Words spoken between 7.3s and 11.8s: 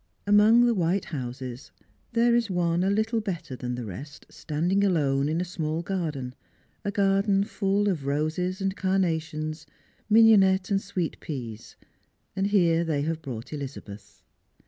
full of roses and carnations, mignonette and sweet peas,